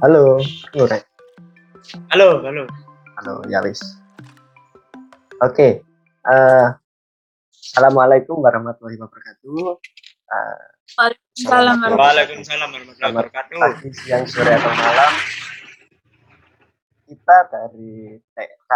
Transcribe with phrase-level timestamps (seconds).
[0.00, 0.40] Halo,
[0.72, 1.04] Nurek.
[2.08, 2.64] Halo, halo.
[3.20, 3.84] Halo, ya wis.
[5.44, 5.84] Oke.
[6.24, 6.68] eh,
[7.52, 9.76] Assalamualaikum warahmatullahi wabarakatuh.
[10.24, 10.60] Eh,
[10.96, 13.60] Waalaikumsalam warahmatullahi wabarakatuh.
[13.60, 15.12] pagi, siang, sore, atau malam.
[17.04, 18.70] Kita dari TK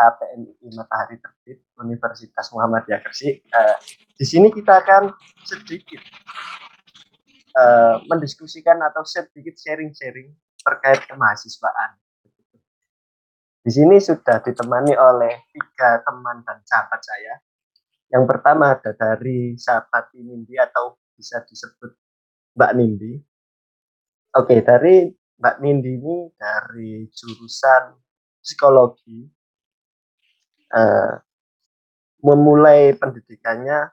[0.77, 3.49] Matahari Terbit Universitas Muhammadiyah Gresik.
[3.49, 3.77] eh,
[4.13, 5.09] di sini kita akan
[5.41, 6.05] sedikit
[7.57, 12.01] eh, mendiskusikan atau sedikit sharing-sharing terkait kemahasiswaan.
[13.65, 17.41] Di sini sudah ditemani oleh tiga teman dan sahabat saya.
[18.13, 21.97] Yang pertama ada dari sahabat Nindi atau bisa disebut
[22.57, 23.13] Mbak Nindi.
[24.37, 25.09] Oke, dari
[25.41, 27.97] Mbak Nindi ini dari jurusan
[28.45, 29.25] psikologi,
[30.69, 31.15] eh,
[32.21, 33.89] memulai pendidikannya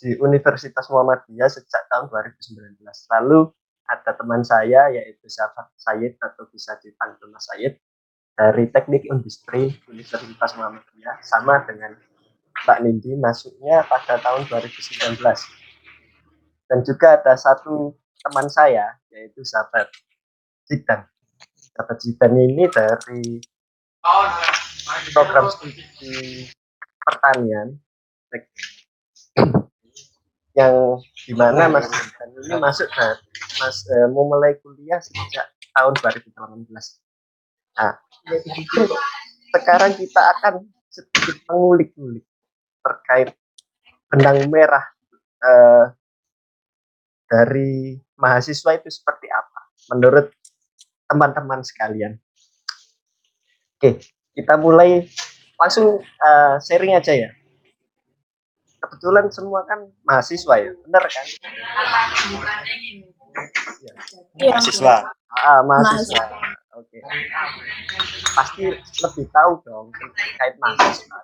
[0.00, 3.06] di Universitas Muhammadiyah sejak tahun 2019.
[3.12, 3.52] Lalu
[3.90, 7.74] ada teman saya yaitu sahabat Sayid atau bisa dipanggil Mas Sayid
[8.38, 11.98] dari Teknik Industri Universitas Muhammadiyah sama dengan
[12.64, 15.18] Mbak Nindi masuknya pada tahun 2019
[16.70, 19.90] dan juga ada satu teman saya yaitu sahabat
[20.70, 21.02] Jidan.
[21.74, 23.42] Sahabat Jidan ini dari
[25.10, 25.82] program studi
[27.02, 27.74] pertanian
[30.60, 30.76] yang
[31.24, 33.16] di mana Mas Jidan ini masuk dan
[33.60, 36.68] Mas eh, memulai kuliah sejak tahun 2018
[37.78, 37.94] nah
[39.56, 40.54] sekarang kita akan
[40.90, 42.26] sedikit mengulik-ulik
[42.84, 43.32] terkait
[44.10, 44.84] benang merah
[45.40, 45.84] eh,
[47.30, 49.60] dari mahasiswa itu seperti apa
[49.94, 50.34] menurut
[51.06, 52.18] teman-teman sekalian.
[53.78, 54.02] Oke,
[54.34, 55.06] kita mulai
[55.56, 57.30] langsung eh, sharing aja ya.
[59.00, 61.24] Kebetulan semua kan mahasiswa ya, benar kan?
[64.36, 65.08] Iya, Mahasiswa.
[65.40, 66.20] Ah, mahasiswa.
[66.76, 67.00] Oke.
[68.36, 71.16] Pasti lebih tahu dong terkait mahasiswa.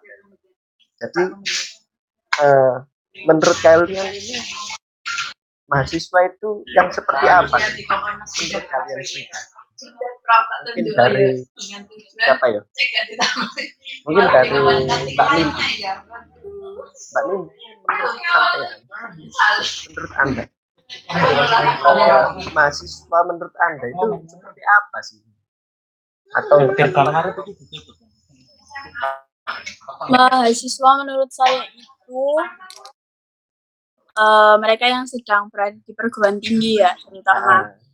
[1.04, 1.22] Jadi
[2.40, 2.74] eh,
[3.28, 4.40] menurut kalian ini
[5.68, 7.60] mahasiswa itu yang seperti apa?
[7.60, 9.28] Menurut kalian sih?
[9.76, 11.44] Mungkin dari
[12.16, 12.60] siapa ya?
[14.08, 15.48] Mungkin dari Mbak Lim.
[16.96, 17.40] Mbak Lim,
[17.86, 18.80] menurut sampean,
[19.92, 20.44] menurut Anda,
[22.56, 25.20] mahasiswa menurut Anda itu seperti apa sih?
[26.32, 26.56] Atau
[30.10, 32.24] mahasiswa menurut saya itu
[34.16, 37.76] eh, mereka yang sedang berada di perguruan tinggi ya terutama.
[37.76, 37.85] Ah,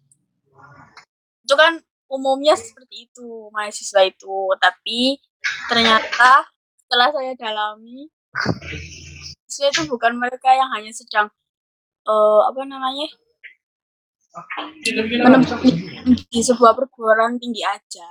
[1.52, 1.76] itu kan
[2.08, 4.36] umumnya seperti itu mahasiswa itu.
[4.56, 5.20] Tapi
[5.68, 6.48] ternyata
[6.80, 11.28] setelah saya dalami mahasiswa itu bukan mereka yang hanya sedang
[12.08, 13.04] eh, apa namanya
[15.28, 15.60] menempuh
[16.32, 18.08] di sebuah perguruan tinggi aja.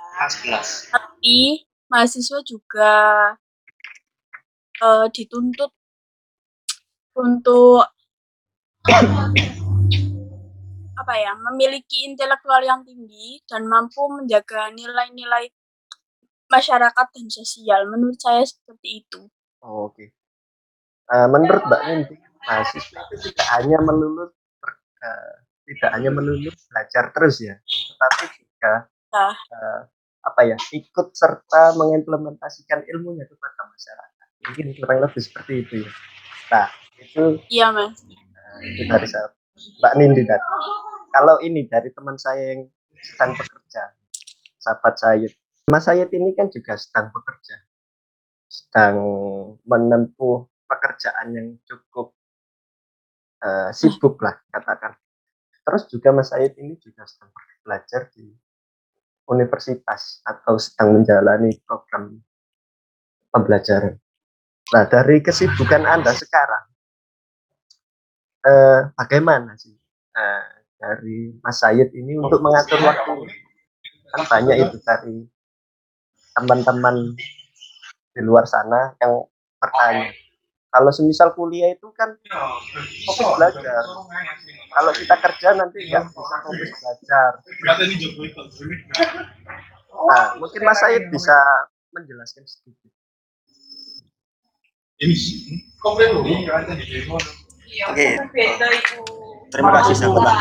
[0.94, 2.94] Tapi mahasiswa juga
[4.78, 5.74] eh, dituntut
[7.18, 7.90] untuk
[10.92, 15.48] apa ya memiliki intelektual yang tinggi dan mampu menjaga nilai-nilai
[16.52, 19.20] masyarakat dan sosial menurut saya seperti itu
[19.64, 20.04] oh, oke.
[21.12, 22.14] Eh, menurut Mbak Nindi,
[22.46, 24.32] mahasiswa itu tidak hanya melulu
[24.62, 25.34] ber- eh,
[25.68, 28.72] tidak hanya melulu belajar terus ya, tetapi juga
[29.12, 29.36] Nah.
[29.36, 29.80] eh,
[30.22, 34.26] apa ya ikut serta mengimplementasikan ilmunya kepada masyarakat.
[34.48, 35.90] Mungkin kurang lebih seperti itu ya.
[36.48, 37.22] Nah, itu
[37.52, 40.46] iya mas eh, itu dari saya, Mbak Nindi tadi.
[41.12, 42.64] Kalau ini dari teman saya yang
[42.96, 43.92] sedang bekerja,
[44.56, 45.32] sahabat Sayid.
[45.68, 47.56] Mas Sayid ini kan juga sedang bekerja,
[48.48, 48.96] sedang
[49.68, 52.16] menempuh pekerjaan yang cukup
[53.44, 54.96] eh, sibuk lah katakan.
[55.62, 57.30] Terus juga Mas Sayid ini juga sedang
[57.62, 58.32] belajar di
[59.28, 62.18] universitas atau sedang menjalani program
[63.30, 64.00] pembelajaran.
[64.72, 66.71] Nah dari kesibukan Anda sekarang,
[68.42, 69.74] eh, bagaimana sih
[70.16, 70.44] eh,
[70.78, 73.30] dari Mas Sayid ini untuk mengatur waktu?
[74.12, 75.24] Kan banyak itu dari
[76.36, 77.16] teman-teman
[78.12, 79.24] di luar sana yang
[79.60, 80.12] bertanya.
[80.72, 82.16] Kalau semisal kuliah itu kan
[83.04, 83.82] fokus belajar.
[84.72, 87.30] Kalau kita kerja nanti nggak bisa fokus belajar.
[89.92, 91.36] Nah, mungkin Mas Said bisa
[91.92, 92.88] menjelaskan sedikit.
[97.72, 98.08] Oke,
[99.48, 100.36] terima kasih sahabat.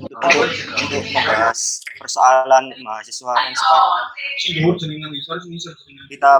[0.00, 0.48] untuk,
[0.80, 1.60] untuk membahas
[2.00, 4.04] persoalan mahasiswa yang sekarang.
[6.08, 6.32] Kita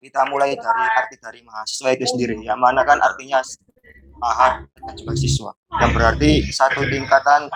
[0.00, 3.42] kita mulai dari arti dari mahasiswa itu sendiri, yang mana kan artinya
[4.20, 5.50] mahar dan juga siswa
[5.80, 7.48] yang berarti satu tingkatan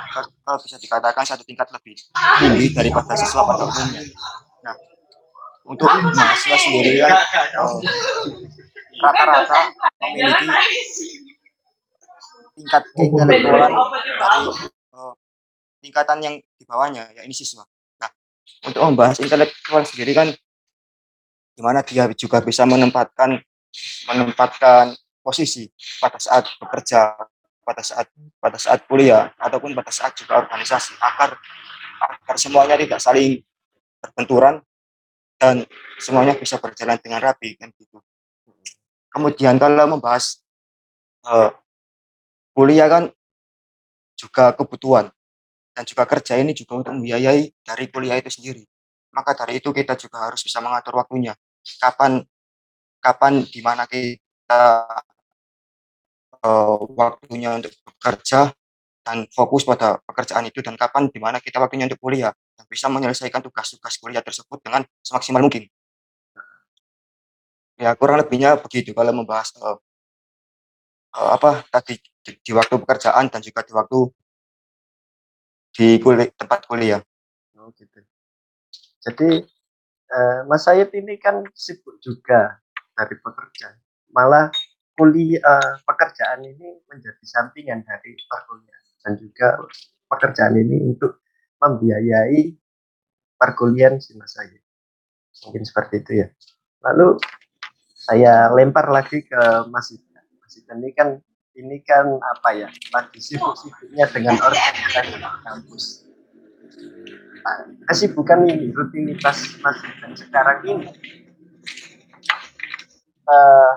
[0.44, 1.92] kalau bisa dikatakan satu tingkat lebih
[2.40, 4.00] tinggi daripada siswa pada umumnya.
[4.64, 4.76] Nah,
[5.68, 7.48] untuk mahasiswa sendiri kan eh,
[9.00, 9.60] rata-rata
[10.00, 10.48] memiliki
[12.64, 13.72] tingkat intelektualan
[14.16, 14.48] dari
[14.96, 15.14] eh,
[15.84, 17.68] tingkatan yang di bawahnya ya ini siswa.
[18.00, 18.10] Nah,
[18.64, 20.32] untuk membahas intelektual sendiri kan
[21.54, 23.36] gimana dia juga bisa menempatkan
[24.08, 25.68] menempatkan posisi
[26.00, 27.14] pada saat bekerja,
[27.62, 28.08] pada saat
[28.40, 31.36] pada saat kuliah ataupun pada saat juga organisasi agar
[32.00, 33.44] agar semuanya tidak saling
[34.00, 34.60] berbenturan
[35.36, 35.64] dan
[36.00, 38.00] semuanya bisa berjalan dengan rapi kan gitu.
[39.12, 40.42] Kemudian kalau membahas
[41.28, 41.54] uh,
[42.54, 43.04] kuliah kan
[44.14, 45.10] juga kebutuhan
[45.74, 48.62] dan juga kerja ini juga untuk membiayai dari kuliah itu sendiri.
[49.10, 51.34] Maka dari itu kita juga harus bisa mengatur waktunya.
[51.82, 52.22] Kapan
[53.02, 54.62] kapan di mana kita
[56.40, 58.54] uh, waktunya untuk bekerja
[59.04, 62.88] dan fokus pada pekerjaan itu dan kapan di mana kita waktunya untuk kuliah dan bisa
[62.88, 65.68] menyelesaikan tugas-tugas kuliah tersebut dengan semaksimal mungkin.
[67.76, 69.76] Ya kurang lebihnya begitu kalau membahas uh,
[71.18, 74.00] uh, apa tadi di, di waktu pekerjaan dan juga di waktu
[75.74, 77.02] di kuliah, tempat kuliah.
[77.60, 78.00] Oh gitu.
[79.04, 79.44] Jadi
[80.10, 82.56] uh, Mas Sayed ini kan sibuk juga
[82.96, 83.76] dari pekerjaan.
[84.16, 84.48] Malah
[84.96, 89.60] kuliah uh, pekerjaan ini menjadi sampingan dari perkuliahan dan juga
[90.08, 91.20] pekerjaan ini untuk
[91.60, 92.54] membiayai
[93.36, 94.62] perkuliahan si Mas Sayed.
[95.44, 96.28] Mungkin seperti itu ya.
[96.86, 97.18] Lalu
[98.04, 99.40] saya lempar lagi ke
[99.72, 100.22] Mas Ida.
[100.38, 101.18] Mas Ida ini kan
[101.54, 105.84] ini kan apa ya lagi sibuk-sibuknya dengan organisasi kampus.
[107.44, 107.58] Nah,
[107.92, 110.88] kesibukan ini rutinitas Mas Ida sekarang ini
[113.28, 113.72] uh,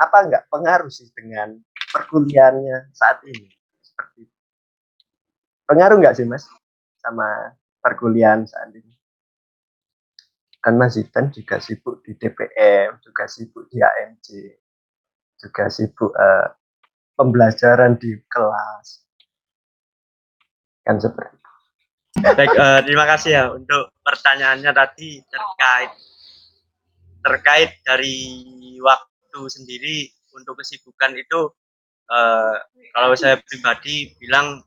[0.00, 1.60] apa enggak pengaruh sih dengan
[1.92, 3.52] perkuliahannya saat ini
[3.84, 4.38] seperti itu.
[5.68, 6.48] Pengaruh enggak sih Mas
[6.98, 7.54] sama
[7.84, 8.92] perkuliahan saat ini?
[10.62, 14.26] Kan Mas Zidan juga sibuk di DPM, juga sibuk di AMJ,
[15.42, 16.48] juga sibuk uh,
[17.22, 19.06] pembelajaran di kelas.
[20.82, 21.50] Kan seperti itu.
[22.22, 25.92] Baik, uh, terima kasih ya untuk pertanyaannya tadi terkait
[27.22, 28.18] terkait dari
[28.82, 31.54] waktu sendiri untuk kesibukan itu
[32.10, 32.54] uh,
[32.92, 34.60] kalau saya pribadi bilang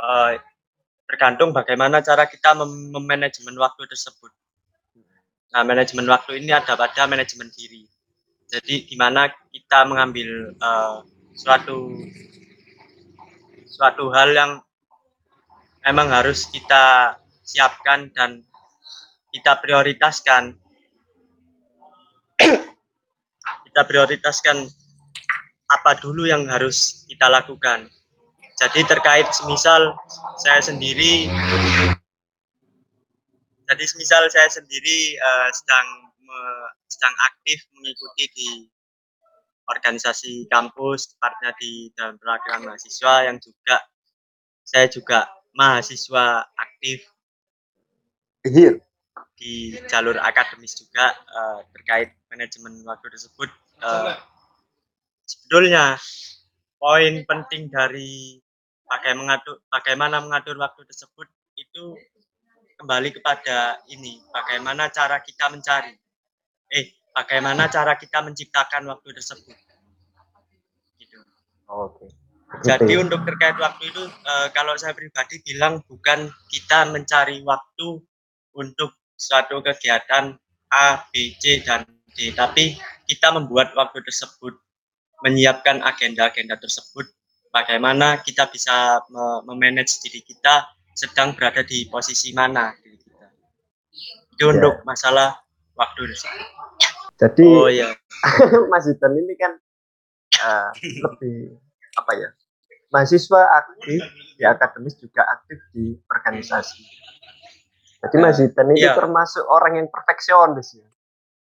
[0.00, 0.32] uh,
[1.06, 4.32] tergantung bagaimana cara kita mem memanajemen waktu tersebut.
[5.52, 7.84] Nah, manajemen waktu ini ada pada manajemen diri.
[8.52, 11.00] Jadi, di mana kita mengambil uh,
[11.32, 11.88] suatu
[13.64, 14.52] suatu hal yang
[15.88, 18.44] memang harus kita siapkan dan
[19.32, 20.60] kita prioritaskan.
[23.72, 24.68] Kita prioritaskan
[25.72, 27.88] apa dulu yang harus kita lakukan.
[28.60, 29.96] Jadi terkait semisal
[30.36, 31.32] saya sendiri
[33.72, 36.11] jadi semisal saya sendiri uh, sedang
[36.88, 38.48] sedang aktif mengikuti di
[39.70, 43.76] organisasi kampus tepatnya di dalam perwakilan mahasiswa yang juga
[44.66, 47.06] saya juga mahasiswa aktif
[48.42, 48.82] Iya.
[49.38, 53.46] di jalur akademis juga uh, terkait manajemen waktu tersebut
[53.78, 54.18] uh,
[55.22, 55.94] sebetulnya
[56.82, 58.42] poin penting dari
[58.82, 61.94] pakai mengatur bagaimana mengatur waktu tersebut itu
[62.82, 65.94] kembali kepada ini bagaimana cara kita mencari
[66.72, 69.52] eh bagaimana cara kita menciptakan waktu tersebut
[70.96, 71.18] gitu
[71.68, 72.08] Oke.
[72.64, 73.02] jadi Gitu.
[73.04, 78.00] untuk terkait waktu itu eh, kalau saya pribadi bilang bukan kita mencari waktu
[78.52, 80.36] untuk suatu kegiatan
[80.72, 81.84] A, B, C dan
[82.16, 84.56] D, tapi kita membuat waktu tersebut,
[85.24, 87.08] menyiapkan agenda-agenda tersebut,
[87.52, 90.64] bagaimana kita bisa me- memanage diri kita
[90.96, 93.28] sedang berada di posisi mana diri kita.
[94.32, 94.52] Itu Ya.
[94.58, 95.40] untuk masalah
[95.76, 96.40] waktu tersebut.
[97.22, 97.94] Jadi Oh ya,
[98.72, 99.52] Mas Zidan ini kan
[100.42, 101.54] uh, lebih
[101.94, 102.28] apa ya
[102.90, 104.02] mahasiswa aktif
[104.36, 106.82] di akademis juga aktif di organisasi.
[108.02, 108.98] Jadi Mas Zidan ini Iya.
[108.98, 110.88] termasuk orang yang perfeksionis ya.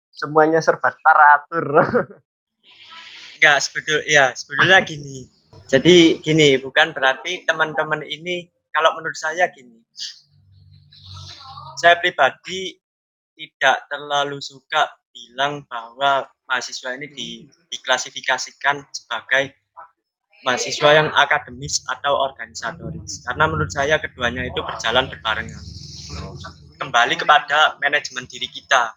[0.08, 1.68] Semuanya serba teratur.
[3.38, 5.28] enggak sebetulnya ya sebetulnya gini.
[5.68, 9.84] Jadi gini, bukan berarti teman-teman ini kalau menurut saya gini.
[11.78, 12.74] Saya pribadi
[13.38, 17.28] tidak terlalu suka bilang bahwa mahasiswa ini di,
[17.74, 19.58] diklasifikasikan sebagai
[20.46, 23.26] mahasiswa yang akademis atau organisatoris.
[23.26, 25.64] Karena menurut saya keduanya itu berjalan berbarengan.
[26.78, 28.94] Kembali kepada manajemen diri kita.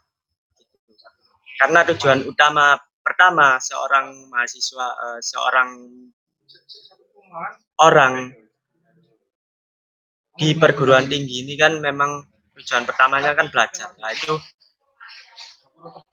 [1.57, 5.69] Karena tujuan utama pertama seorang mahasiswa eh, seorang
[7.81, 8.13] orang
[10.37, 12.25] di perguruan tinggi ini kan memang
[12.57, 13.93] tujuan pertamanya kan belajar.
[13.97, 14.37] Nah itu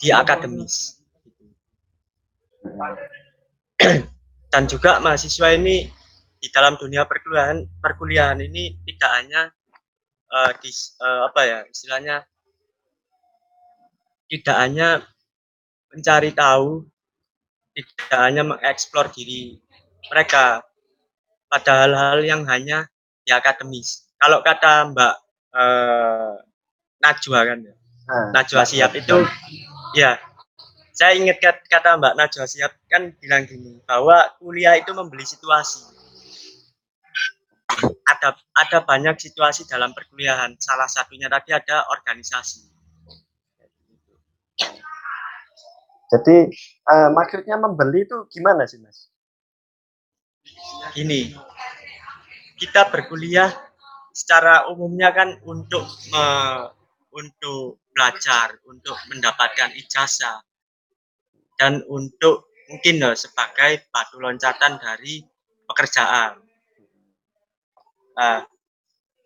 [0.01, 0.99] di akademis.
[4.53, 5.89] Dan juga mahasiswa ini
[6.39, 9.43] di dalam dunia perkuliahan perkuliahan ini tidak hanya
[10.31, 12.17] eh, di eh, apa ya istilahnya
[14.29, 14.89] tidak hanya
[15.89, 16.85] mencari tahu,
[17.73, 19.57] tidak hanya mengeksplor diri
[20.13, 20.61] mereka
[21.49, 22.93] pada hal-hal yang hanya
[23.25, 24.05] di akademis.
[24.21, 25.15] Kalau kata Mbak
[25.57, 26.35] eh,
[26.99, 27.78] Najwa kan ya,
[28.09, 29.17] Najwa Siap itu
[29.93, 30.17] ya
[30.97, 35.85] saya ingat kat- kata Mbak Najwa Siap kan bilang gini bahwa kuliah itu membeli situasi.
[38.09, 40.57] Ada ada banyak situasi dalam perkuliahan.
[40.59, 42.81] Salah satunya tadi ada organisasi.
[46.09, 46.49] jadi
[46.89, 49.13] eh, maksudnya membeli itu gimana sih mas?
[50.97, 51.37] Gini,
[52.57, 53.53] kita berkuliah
[54.17, 56.73] secara umumnya kan untuk me-
[57.13, 60.39] untuk belajar, untuk mendapatkan ijazah
[61.59, 65.19] dan untuk mungkin loh sebagai batu loncatan dari
[65.67, 66.39] pekerjaan.
[68.15, 68.47] Nah,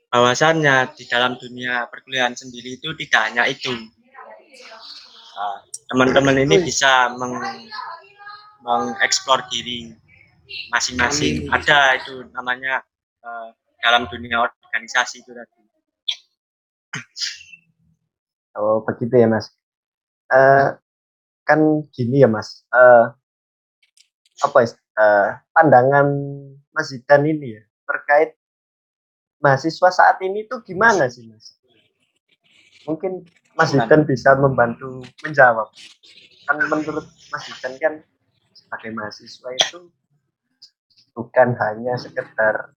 [0.09, 3.77] bahwasannya di dalam dunia perkuliahan sendiri itu tidak hanya itu.
[5.37, 5.57] Nah,
[5.93, 7.37] teman-teman ini bisa meng,
[8.65, 9.93] mengeksplor diri
[10.73, 11.53] masing-masing.
[11.53, 12.81] Ada itu namanya
[13.21, 13.49] eh,
[13.85, 15.61] dalam dunia organisasi itu tadi.
[18.57, 19.53] Oh begitu ya mas.
[20.33, 20.77] Eh
[21.49, 21.61] kan
[21.93, 22.65] gini ya mas.
[22.73, 23.07] Eh
[24.43, 24.69] apa ya?
[24.99, 26.09] eh, pandangan
[26.73, 28.37] Mas Zidan ini ya terkait
[29.43, 31.57] mahasiswa saat ini tuh gimana sih mas?
[32.89, 35.69] Mungkin Mas Zidan bisa membantu menjawab.
[36.49, 37.95] Kan menurut Mas Zidan kan
[38.57, 39.79] sebagai mahasiswa itu
[41.13, 42.73] bukan hanya sekedar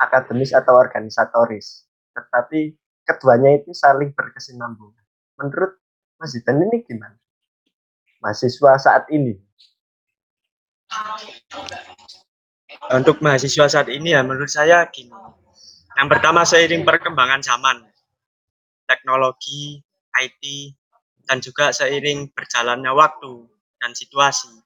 [0.00, 1.84] akademis atau organisatoris,
[2.16, 2.76] tetapi
[3.06, 5.04] keduanya itu saling berkesinambungan.
[5.38, 5.78] Menurut
[6.18, 7.16] Mas Zidan ini gimana?
[8.18, 9.38] Mahasiswa saat ini.
[12.90, 15.14] Untuk mahasiswa saat ini ya menurut saya gini.
[15.96, 17.86] Yang pertama seiring perkembangan zaman,
[18.84, 19.80] teknologi,
[20.12, 20.42] IT,
[21.24, 23.48] dan juga seiring berjalannya waktu
[23.80, 24.65] dan situasi.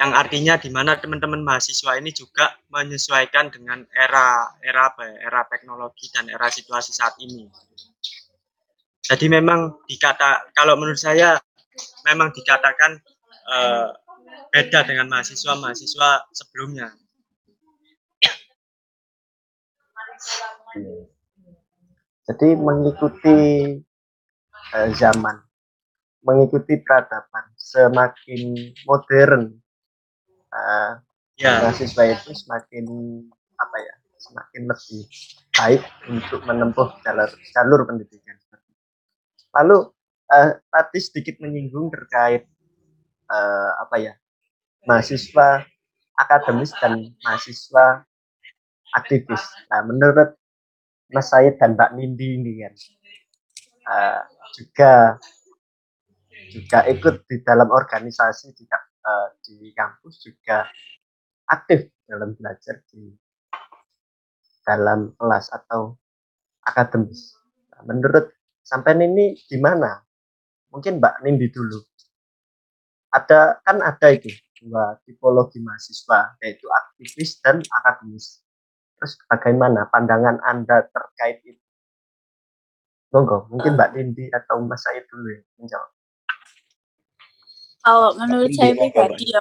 [0.00, 5.44] Yang artinya di mana teman-teman mahasiswa ini juga menyesuaikan dengan era era apa ya, era
[5.44, 7.44] teknologi dan era situasi saat ini.
[9.04, 11.36] Jadi memang dikata kalau menurut saya
[12.08, 12.96] memang dikatakan
[13.52, 13.88] eh,
[14.48, 16.96] beda dengan mahasiswa-mahasiswa sebelumnya.
[22.24, 23.38] Jadi mengikuti
[24.72, 25.36] eh, zaman,
[26.24, 29.59] mengikuti peradaban, semakin modern,
[30.54, 30.92] eh,
[31.40, 32.84] Ya, mahasiswa itu semakin
[33.56, 35.02] apa ya, semakin lebih
[35.56, 38.36] baik untuk menempuh jalur jalur pendidikan.
[39.56, 39.88] Lalu
[40.36, 42.44] eh, tadi sedikit menyinggung terkait
[43.32, 44.12] eh, apa ya,
[44.84, 45.64] mahasiswa
[46.20, 48.04] akademis dan mahasiswa
[48.92, 49.40] aktivis.
[49.72, 50.36] Nah, menurut
[51.08, 52.74] Mas Said dan Mbak Nindi ini kan
[53.96, 54.20] eh,
[54.60, 54.92] juga
[56.52, 58.68] juga ikut di dalam organisasi di,
[59.00, 60.68] eh, di kampus juga
[61.50, 63.10] aktif dalam belajar di
[64.62, 65.98] dalam kelas atau
[66.62, 67.34] akademis.
[67.74, 68.30] Nah, menurut
[68.62, 70.04] sampean ini gimana?
[70.70, 71.80] Mungkin Mbak Nindi dulu.
[73.10, 74.30] Ada kan ada itu
[74.62, 78.46] dua tipologi mahasiswa yaitu aktivis dan akademis.
[79.00, 81.58] Terus bagaimana pandangan Anda terkait itu?
[83.10, 85.90] Monggo, mungkin Mbak Nindi atau Mas Said dulu ya menjawab.
[87.80, 89.40] Kalau menurut saya pribadi ya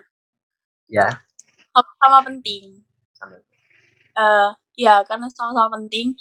[0.90, 1.08] Ya,
[1.70, 2.82] sama-sama penting.
[3.14, 3.46] sambil.
[4.18, 6.18] eh ya karena sama-sama penting.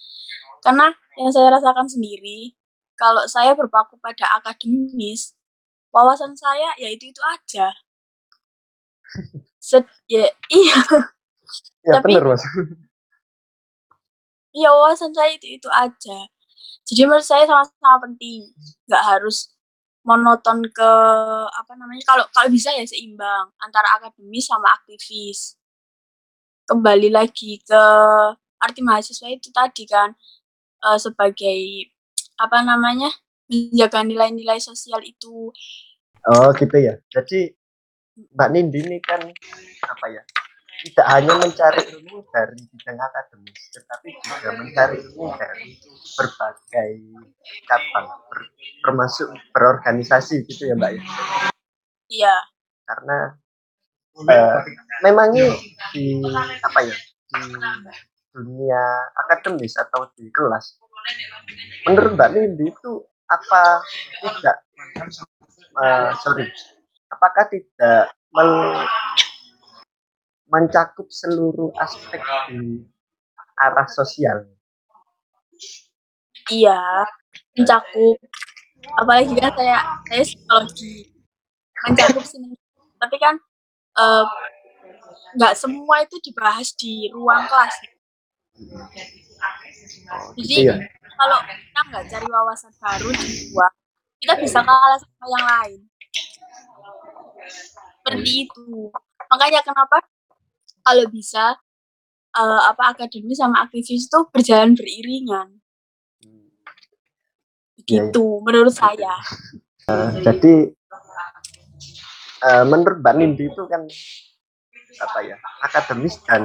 [0.61, 2.53] Karena yang saya rasakan sendiri,
[2.95, 5.33] kalau saya berpaku pada akademis,
[5.89, 7.73] wawasan saya ya itu itu aja.
[9.59, 10.77] Set, ya iya,
[11.87, 12.45] Ya Tapi- benar Mas.
[14.53, 16.19] iya wawasan saya itu itu aja.
[16.85, 18.53] Jadi menurut saya sama-sama penting.
[18.85, 19.53] Nggak harus
[20.09, 20.91] monoton ke
[21.53, 25.61] apa namanya kalau kalau bisa ya seimbang antara akademis sama aktivis.
[26.65, 27.83] Kembali lagi ke
[28.61, 30.17] arti mahasiswa itu tadi kan
[30.89, 31.93] eh, sebagai
[32.41, 33.13] apa namanya
[33.53, 35.53] menjaga nilai-nilai sosial itu
[36.29, 36.99] Oh gitu ya.
[37.09, 37.55] Jadi
[38.35, 39.23] Mbak Nindi ini kan
[39.87, 40.23] apa ya?
[40.79, 45.75] Tidak hanya mencari ilmu dari bidang akademis, tetapi juga mencari ilmu dari
[46.15, 46.91] berbagai
[47.67, 48.51] cabang, ber-
[48.87, 51.03] termasuk berorganisasi gitu ya Mbak ya.
[52.09, 52.37] ya
[52.87, 53.19] karena
[54.25, 54.59] eh,
[55.05, 55.51] memangnya
[55.93, 56.23] di
[56.63, 56.97] apa ya
[57.29, 57.43] di
[58.33, 58.85] dunia
[59.27, 60.79] akademis atau di kelas
[61.85, 62.93] menurut Mbak Nindi itu
[63.29, 63.83] apa
[64.25, 64.57] tidak
[65.85, 66.47] eh, sorry
[67.13, 68.89] apakah tidak men-
[70.49, 72.83] mencakup seluruh aspek di
[73.61, 74.49] arah sosial.
[76.49, 77.05] Iya
[77.59, 78.17] mencakup.
[78.97, 79.79] Apalagi kan saya
[80.09, 80.95] saya psikologi.
[81.85, 82.41] Mencakup sih.
[82.99, 83.35] Tapi kan
[83.99, 84.27] eh,
[85.37, 87.75] nggak semua itu dibahas di ruang kelas.
[90.09, 90.77] Oh, Jadi gitu ya?
[91.15, 93.73] kalau kita nggak cari wawasan baru di luar,
[94.19, 95.81] kita bisa kalah sama yang lain.
[98.01, 98.89] Seperti itu.
[99.29, 100.01] Makanya kenapa
[100.89, 101.61] kalau bisa
[102.33, 105.61] eh, apa akademis sama aktivis itu berjalan beriringan.
[107.79, 109.21] Iya, Begitu menurut saya.
[110.19, 110.73] jadi
[112.41, 113.85] eh, menurut Mbak Nindi itu kan
[114.99, 116.45] apa ya akademis dan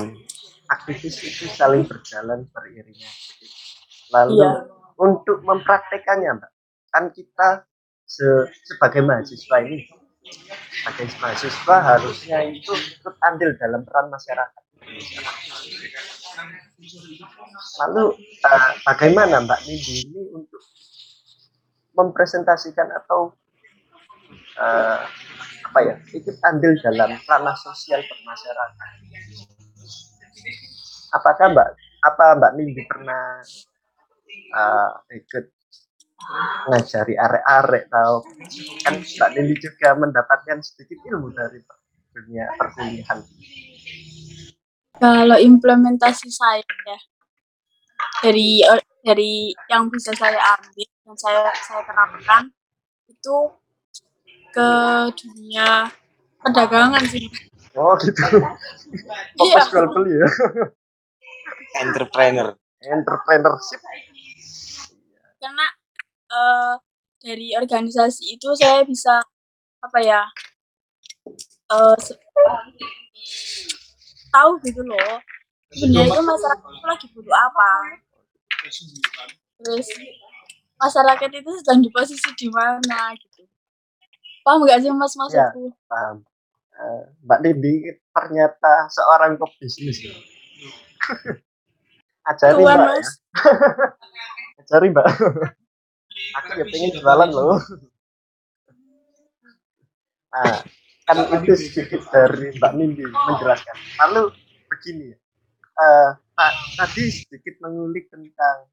[0.69, 3.13] aktivis itu saling berjalan beriringan
[4.09, 4.51] lalu Iya.
[4.95, 6.51] untuk mempraktekannya Mbak
[6.87, 7.65] kan kita
[8.05, 9.83] se- sebagai mahasiswa ini
[10.23, 14.63] sebagai mahasiswa harusnya itu ikut andil dalam peran masyarakat
[17.79, 18.03] lalu
[18.43, 20.63] eh, bagaimana Mbak Nindi ini untuk
[21.93, 23.31] mempresentasikan atau
[24.59, 24.99] eh,
[25.63, 28.89] apa ya ikut andil dalam ranah sosial bermasyarakat.
[31.13, 31.69] Apakah Mbak
[32.03, 33.41] apa Mbak Nindi pernah
[34.29, 35.45] eh, ikut
[36.69, 38.23] ngajari arek-arek atau
[38.83, 41.59] kan Mbak Nindi juga mendapatkan sedikit ilmu dari
[42.13, 43.19] dunia perkuliahan.
[44.97, 46.99] Kalau implementasi saya ya
[48.23, 52.43] dari eh, dari yang bisa saya ambil dan saya saya terapkan
[53.11, 53.37] itu
[54.53, 54.69] ke
[55.17, 55.91] dunia
[56.39, 57.27] perdagangan sih.
[57.73, 58.21] Oh gitu.
[59.41, 59.57] Iya.
[59.57, 60.29] Fokus jual beli ya.
[61.81, 63.81] entrepreneur Entrepreneurship.
[65.41, 65.67] karena
[66.33, 66.73] eh,
[67.23, 69.21] dari organisasi itu saya bisa
[69.79, 70.21] apa ya
[71.99, 72.19] se-
[74.33, 75.21] tahu gitu loh
[75.71, 77.69] sebenarnya masyarakat itu lagi butuh apa
[79.61, 79.87] terus
[80.75, 83.47] masyarakat itu sedang di posisi di mana gitu
[84.43, 86.17] paham nggak sih mas maksudku Paham.
[86.73, 90.03] Eh, Mbak Nindi ternyata seorang pebisnis.
[92.25, 92.89] Ajari Tuan Mbak.
[92.89, 94.65] mas Ya.
[94.65, 95.05] Ajari Mbak.
[96.41, 97.57] Aku ya pengen jualan loh.
[100.33, 100.57] Nah,
[101.05, 103.75] kan itu sedikit dari Mbak Nindi menjelaskan.
[104.01, 104.33] Lalu
[104.65, 105.13] begini
[106.33, 108.65] ta- tadi sedikit mengulik tentang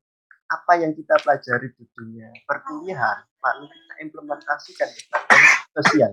[0.50, 6.12] apa yang kita pelajari di dunia perkuliahan, lalu kita implementasikan dunia sosial.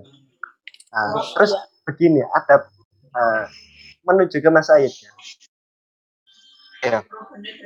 [0.94, 1.52] Nah, terus
[1.84, 2.68] begini, ada
[3.18, 3.44] eh,
[4.06, 5.12] menuju ke Mas Said ya.
[6.78, 7.00] Iya.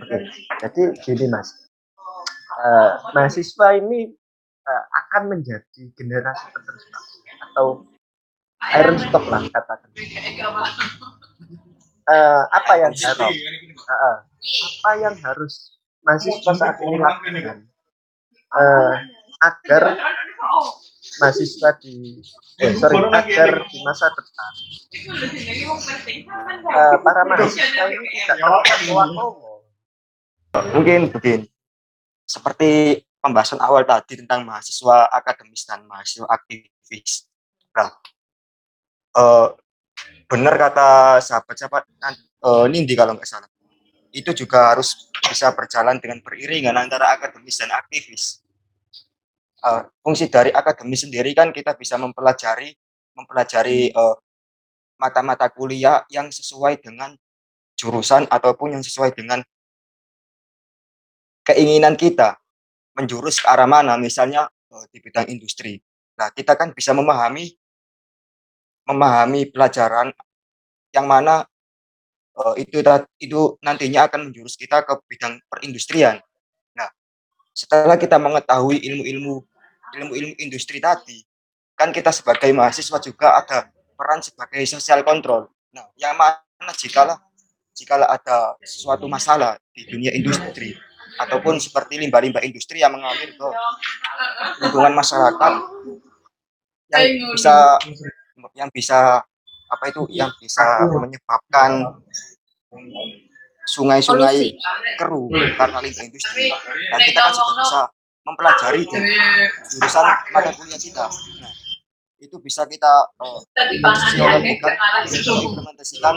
[0.01, 0.16] Oke,
[0.64, 1.53] jadi gini Mas,
[2.53, 4.12] Eh, mahasiswa ini
[4.69, 6.85] eh, akan menjadi generasi penerus
[7.49, 7.88] atau
[8.77, 9.88] iron stock lah katakan.
[12.03, 14.19] Eh, apa yang harus eh, eh,
[14.53, 17.59] apa yang harus mahasiswa saat ini lakukan?
[18.53, 18.95] Eh,
[19.43, 19.97] agar
[21.25, 22.21] mahasiswa di
[22.61, 24.53] eh, sorry agar di masa depan.
[26.69, 28.37] Eh, para mahasiswa ini tidak
[28.69, 29.05] terbawa
[30.77, 31.52] mungkin begini
[32.33, 37.29] seperti pembahasan awal tadi tentang mahasiswa akademis dan mahasiswa aktivis.
[37.77, 37.92] Nah
[39.21, 39.49] eh,
[40.25, 43.49] benar kata sahabat-sahabat eh, Nindi kalau nggak salah.
[44.12, 48.40] Itu juga harus bisa berjalan dengan beriringan antara akademis dan aktivis.
[49.61, 52.73] Eh, fungsi dari akademis sendiri kan kita bisa mempelajari
[53.12, 54.16] mempelajari eh,
[54.97, 57.12] mata-mata kuliah yang sesuai dengan
[57.77, 59.45] jurusan ataupun yang sesuai dengan
[61.46, 62.38] keinginan kita
[62.94, 65.81] menjurus ke arah mana misalnya eh, di bidang industri.
[66.18, 67.57] Nah, kita kan bisa memahami
[68.87, 70.11] memahami pelajaran
[70.92, 71.46] yang mana
[72.37, 72.81] eh, itu
[73.18, 76.20] itu nantinya akan menjurus kita ke bidang perindustrian.
[76.76, 76.88] Nah,
[77.52, 79.35] setelah kita mengetahui ilmu-ilmu
[79.92, 81.20] ilmu-ilmu industri tadi,
[81.76, 85.52] kan kita sebagai mahasiswa juga ada peran sebagai social control.
[85.72, 87.16] Nah, yang mana jikalau
[87.72, 90.76] jikalau ada suatu masalah di dunia industri
[91.20, 93.48] ataupun seperti limbah-limbah industri yang mengalir ke
[94.64, 95.53] lingkungan masyarakat
[96.92, 97.55] yang bisa
[98.57, 99.25] yang bisa
[99.72, 101.96] apa itu yang bisa menyebabkan
[103.68, 104.57] sungai-sungai
[105.01, 106.53] keruh karena limbah industri.
[106.92, 107.81] Dan kita kan juga bisa
[108.22, 111.07] mempelajari jurusan mata kuliah kita.
[111.11, 111.53] Nah,
[112.22, 113.11] itu bisa kita
[115.11, 116.14] diimplementasikan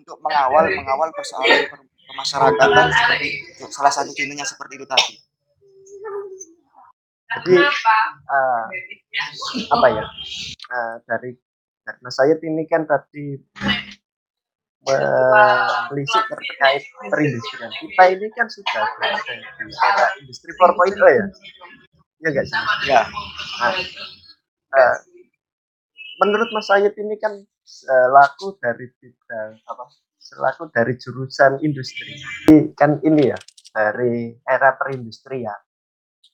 [0.00, 1.68] untuk mengawal mengawal persoalan
[2.08, 3.28] pemasyarakatan seperti
[3.72, 5.14] salah satu contohnya seperti itu tadi.
[7.34, 8.64] Jadi eh,
[9.72, 10.04] apa ya?
[10.70, 11.30] eh, dari
[11.84, 13.36] karena saya ini kan tadi
[14.84, 17.72] menelisik terkait perindustrian.
[17.72, 21.26] Kita ini kan sudah berada di era industri 4.0 ya.
[22.24, 22.62] Ya sih?
[22.88, 23.00] Ya,
[23.60, 23.72] Nah,
[24.80, 24.96] eh,
[26.20, 27.42] menurut Mas Sayed ini kan
[28.12, 29.84] laku dari bidang apa?
[30.24, 32.16] Selaku dari jurusan industri.
[32.48, 33.36] Ini Kan ini ya
[33.76, 35.60] dari era perindustrian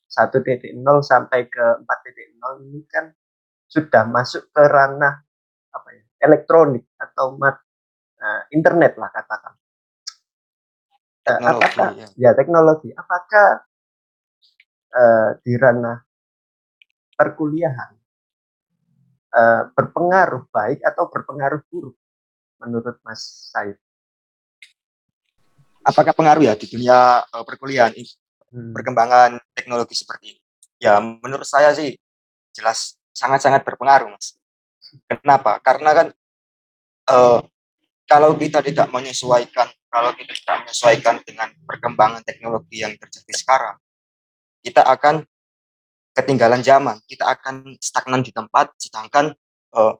[0.06, 0.70] 1.0
[1.02, 3.10] sampai ke 4.0 ini kan
[3.66, 5.26] sudah masuk ke ranah
[5.74, 6.02] apa ya?
[6.22, 7.58] elektronik atau mat,
[8.18, 9.54] eh, internet lah katakan.
[11.20, 12.06] Eh, teknologi apakah ya.
[12.14, 13.46] ya teknologi apakah
[14.90, 15.98] eh, di ranah
[17.18, 17.90] perkuliahan
[19.34, 21.98] eh, berpengaruh baik atau berpengaruh buruk
[22.60, 23.80] menurut Mas Said?
[25.80, 27.96] Apakah pengaruh ya di dunia eh, perkuliahan
[28.50, 28.74] Hmm.
[28.74, 30.40] perkembangan teknologi seperti ini?
[30.82, 31.94] Ya, menurut saya sih
[32.50, 34.34] jelas sangat-sangat berpengaruh, Mas.
[35.06, 35.62] Kenapa?
[35.62, 36.06] Karena kan
[37.14, 37.40] eh,
[38.10, 43.76] kalau kita tidak menyesuaikan, kalau kita tidak menyesuaikan dengan perkembangan teknologi yang terjadi sekarang,
[44.66, 45.22] kita akan
[46.10, 49.30] ketinggalan zaman, kita akan stagnan di tempat, sedangkan
[49.78, 49.94] eh,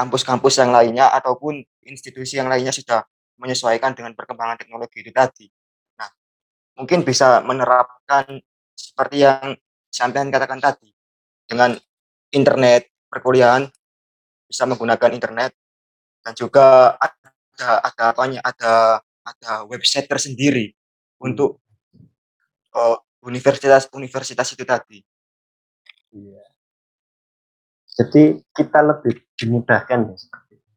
[0.00, 3.04] kampus-kampus yang lainnya ataupun institusi yang lainnya sudah
[3.36, 5.44] menyesuaikan dengan perkembangan teknologi itu tadi.
[6.00, 6.08] Nah,
[6.80, 8.40] mungkin bisa menerapkan
[8.72, 9.52] seperti yang
[9.92, 10.88] sampean katakan tadi,
[11.44, 11.76] dengan
[12.32, 13.68] internet perkuliahan
[14.48, 15.52] bisa menggunakan internet
[16.24, 17.28] dan juga ada
[17.60, 20.72] ada apanya ada ada website tersendiri
[21.20, 21.60] untuk
[22.72, 25.04] eh, universitas universitas itu tadi.
[26.10, 26.49] Iya.
[28.00, 30.70] Jadi kita lebih dimudahkan ya seperti itu.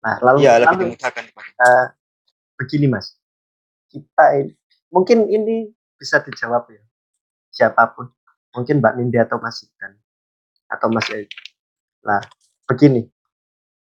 [0.00, 1.24] Nah, lalu, lebih lalu dimudahkan.
[1.36, 1.86] eh,
[2.56, 3.12] begini Mas,
[3.92, 4.56] kita ini,
[4.88, 5.68] mungkin ini
[6.00, 6.80] bisa dijawab ya
[7.52, 8.08] siapa pun,
[8.56, 9.92] mungkin Mbak Nindi atau Mas Ikan
[10.72, 11.28] atau Mas Ed.
[12.08, 12.24] Nah,
[12.64, 13.04] begini,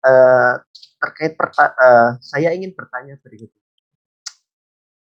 [0.06, 0.54] eh,
[1.02, 3.50] terkait perta- eh, saya ingin bertanya berikut.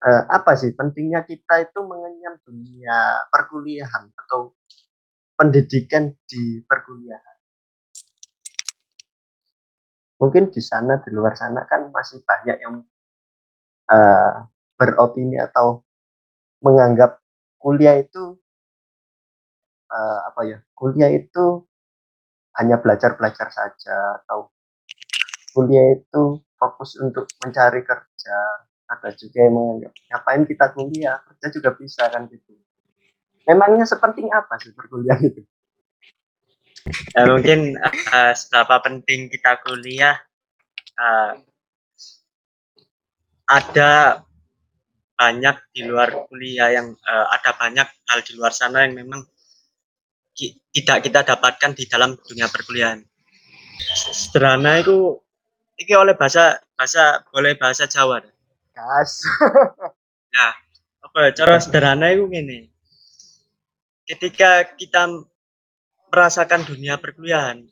[0.01, 4.53] Eh, apa sih pentingnya kita itu mengenyam dunia perkuliahan atau
[5.37, 7.30] pendidikan di perkuliahan?
[10.21, 12.75] Mungkin di sana di luar sana kan masih banyak yang
[13.89, 14.33] eh,
[14.77, 15.81] beropini atau
[16.61, 17.21] menganggap
[17.61, 18.37] kuliah itu
[19.89, 20.57] eh, apa ya?
[20.77, 21.65] Kuliah itu
[22.59, 24.51] hanya belajar-belajar saja atau
[25.55, 28.37] kuliah itu fokus untuk mencari kerja.
[28.91, 32.51] Ada juga yang menganggap ngapain kita kuliah, kerja juga bisa kan gitu.
[33.47, 35.41] Memangnya sepenting apa sih perkuliahan itu?
[37.13, 40.17] Ya, mungkin eh, seberapa penting kita kuliah
[40.97, 41.33] eh,
[43.45, 44.23] ada
[45.13, 49.21] banyak di luar kuliah yang eh, ada banyak hal di luar sana yang memang
[50.33, 53.05] ki- tidak kita dapatkan di dalam dunia perkuliahan.
[53.93, 55.21] Sederhana itu
[55.77, 58.21] ini oleh bahasa bahasa boleh bahasa Jawa.
[58.73, 59.21] Gas.
[61.11, 62.71] Apa ya, cara sederhana itu gini.
[64.07, 65.27] Ketika kita
[66.11, 67.63] merasakan dunia perkuliahan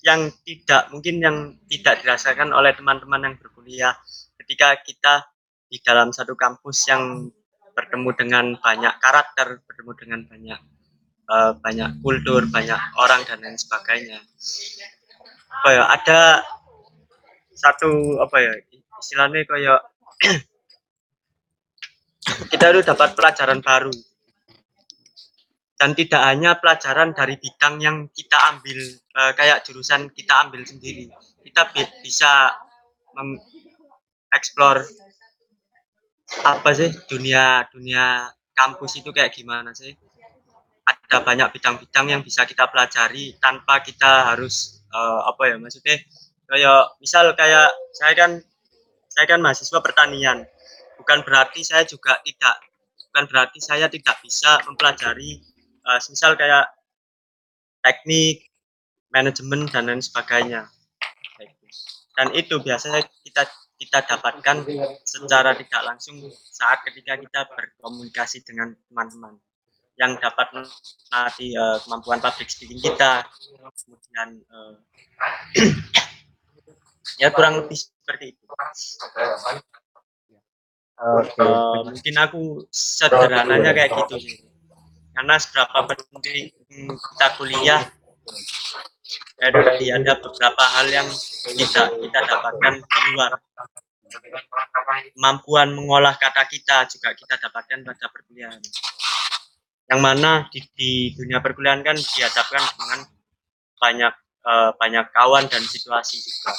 [0.00, 1.36] yang tidak mungkin yang
[1.68, 3.92] tidak dirasakan oleh teman-teman yang berkuliah
[4.40, 5.14] ketika kita
[5.66, 7.28] di dalam satu kampus yang
[7.76, 10.60] bertemu dengan banyak karakter, bertemu dengan banyak
[11.28, 14.22] eh, banyak kultur, banyak orang dan lain sebagainya.
[15.60, 16.20] Apa ya, ada
[17.56, 18.52] satu apa ya
[19.00, 19.80] istilahnya kayak
[22.52, 23.92] kita itu dapat pelajaran baru
[25.76, 31.12] dan tidak hanya pelajaran dari bidang yang kita ambil eh, kayak jurusan kita ambil sendiri.
[31.44, 32.52] Kita bi- bisa
[33.16, 34.84] mengeksplor
[36.42, 39.92] apa sih dunia dunia kampus itu kayak gimana sih?
[40.86, 46.00] Ada banyak bidang-bidang yang bisa kita pelajari tanpa kita harus eh, apa ya maksudnya
[46.48, 48.30] kayak misal kayak saya kan
[49.12, 50.48] saya kan mahasiswa pertanian.
[50.96, 52.64] Bukan berarti saya juga tidak
[53.12, 55.55] bukan berarti saya tidak bisa mempelajari
[55.86, 56.66] eh, misal kayak
[57.86, 58.50] teknik
[59.14, 60.66] manajemen dan lain sebagainya.
[62.16, 63.46] Dan itu biasanya kita
[63.76, 64.64] kita dapatkan
[65.04, 69.36] secara tidak langsung saat ketika kita berkomunikasi dengan teman-teman
[70.00, 73.24] yang dapat melatih eh, kemampuan public speaking kita.
[73.84, 74.74] Kemudian eh,
[77.22, 78.44] ya kurang lebih seperti itu.
[80.96, 81.36] Oke.
[81.36, 84.55] Eh, mungkin aku sederhananya kayak gitu sih
[85.16, 86.52] karena seberapa penting
[86.92, 87.82] kita kuliah
[89.40, 91.08] tadi ada beberapa hal yang
[91.56, 93.32] tidak kita dapatkan di luar.
[95.16, 98.60] Kemampuan mengolah kata kita juga kita dapatkan pada perkuliahan.
[99.88, 103.00] Yang mana di, di dunia perkuliahan kan dihadapkan dengan
[103.80, 106.52] banyak eh, banyak kawan dan situasi juga.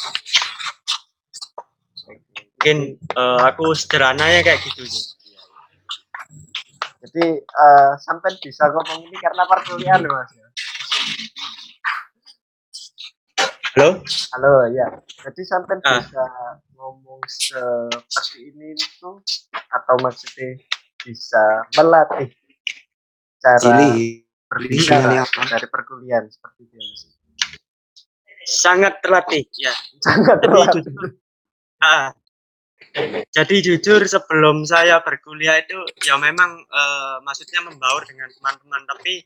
[2.58, 5.16] Mungkin eh, aku sederhananya kayak gitu sih
[7.08, 10.32] Jadi eh, sampai bisa ngomong ini karena perkuliahan loh, Mas.
[13.78, 13.89] halo
[14.34, 14.88] Halo ya.
[15.24, 16.02] Jadi sampai Ah.
[16.02, 16.24] bisa
[16.76, 19.10] ngomong seperti ini itu
[19.54, 20.58] atau maksudnya
[21.00, 21.43] bisa
[21.74, 22.30] melatih
[23.38, 24.26] cara Cili.
[24.50, 26.76] berbicara dari perkuliahan seperti itu.
[26.76, 27.02] Mas.
[28.48, 30.80] sangat terlatih ya Sangat terlatih.
[31.80, 32.15] ah,
[33.30, 39.26] jadi jujur sebelum saya berkuliah itu ya memang eh, maksudnya membaur dengan teman-teman tapi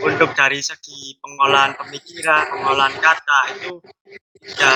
[0.00, 3.72] untuk dari segi pengolahan pemikiran, pengolahan kata itu
[4.56, 4.74] ya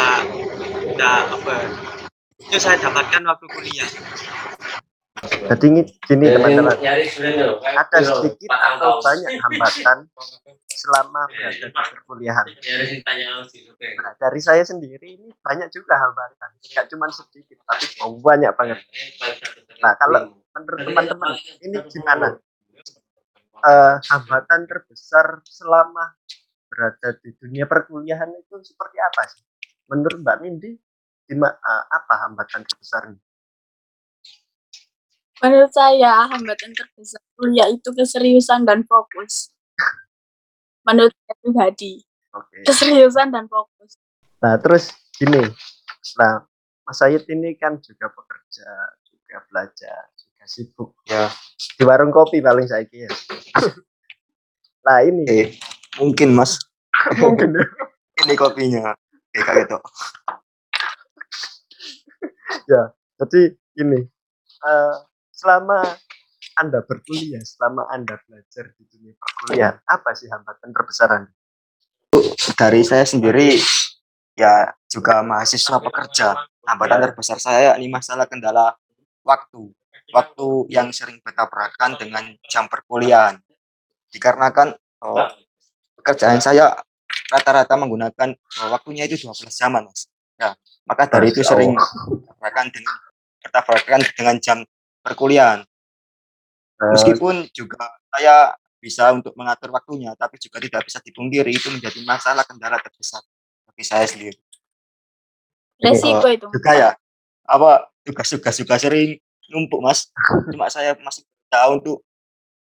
[0.98, 1.54] ya apa
[2.40, 3.90] itu saya dapatkan waktu kuliah.
[5.20, 10.06] Jadi ini gini teman-teman, ada sedikit atau banyak hambatan
[10.70, 12.46] selama berada di perkuliahan.
[14.00, 17.84] Nah, dari saya sendiri ini banyak juga hambatan, nggak cuma sedikit, tapi
[18.22, 18.78] banyak banget.
[19.82, 22.28] Nah, kalau menurut teman-teman ini gimana?
[23.60, 26.16] Eh, hambatan terbesar selama
[26.70, 29.44] berada di dunia perkuliahan itu seperti apa sih?
[29.90, 30.80] Menurut Mbak Nindi,
[31.28, 31.60] gimana,
[31.92, 33.20] apa hambatan terbesarnya?
[35.40, 39.48] Menurut saya, hambatan terbesar kuliah itu keseriusan dan fokus.
[40.84, 42.04] Menurut saya pribadi,
[42.36, 42.60] Oke.
[42.64, 43.96] keseriusan dan fokus.
[44.40, 45.40] Nah, terus gini.
[46.16, 46.44] Nah,
[46.84, 48.68] Mas Sayid ini kan juga bekerja,
[49.04, 51.28] juga belajar, juga sibuk Ya.
[51.76, 53.08] di warung kopi paling saya ya.
[54.86, 55.46] nah, ini Eh,
[55.96, 56.60] mungkin Mas
[57.22, 57.64] mungkin ya.
[58.24, 58.92] ini kopinya.
[59.32, 59.78] Eh kayak gitu.
[63.20, 63.40] Jadi
[63.78, 64.00] ini
[64.60, 64.94] eh,
[65.40, 65.80] selama
[66.60, 71.32] Anda berkuliah, selama Anda belajar di dunia perkuliahan, apa sih hambatan terbesar Anda?
[72.60, 73.56] Dari saya sendiri
[74.36, 76.36] ya juga mahasiswa pekerja.
[76.68, 78.76] Hambatan terbesar saya ini masalah kendala
[79.24, 79.72] waktu.
[80.10, 83.38] Waktu yang sering bertabrakan dengan jam perkuliahan.
[84.10, 84.74] Dikarenakan
[85.06, 85.22] oh,
[86.02, 86.74] pekerjaan saya
[87.30, 90.10] rata-rata menggunakan oh, waktunya itu 12 jaman, Mas.
[90.34, 92.96] Ya, maka dari itu sering bertabrakan dengan
[93.44, 94.58] bertabrakan dengan jam
[95.04, 95.64] perkuliahan.
[96.80, 102.00] Eh, Meskipun juga saya bisa untuk mengatur waktunya, tapi juga tidak bisa dipungkiri itu menjadi
[102.08, 103.20] masalah kendala terbesar
[103.68, 104.40] bagi saya sendiri.
[105.80, 106.46] Resiko itu.
[106.48, 106.90] Juga ya,
[107.44, 109.20] apa tugas-tugas juga sering
[109.52, 110.08] numpuk mas.
[110.52, 111.98] Cuma saya masih berusaha untuk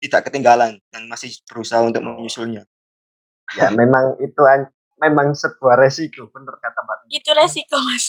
[0.03, 2.67] tidak ketinggalan dan masih berusaha untuk menyusulnya.
[3.59, 6.97] ya memang itu an- memang sebuah resiko, benar kata Mbak.
[7.11, 8.07] Itu resiko, Mas.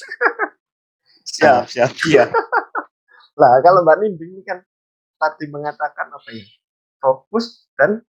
[1.27, 2.31] Siap, siap, iya.
[3.35, 4.63] Nah, kalau Mbak Nindi ini kan
[5.19, 6.47] tadi mengatakan apa ya?
[7.03, 8.01] Fokus dan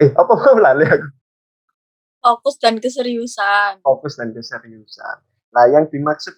[0.00, 1.08] eh apa mau lali aku?
[2.24, 3.84] Fokus dan keseriusan.
[3.84, 5.16] Fokus dan keseriusan.
[5.54, 6.34] Nah, yang dimaksud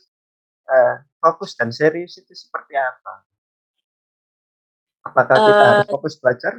[0.69, 3.25] eh, fokus dan serius itu seperti apa?
[5.07, 6.53] Apakah kita Eh, harus fokus belajar?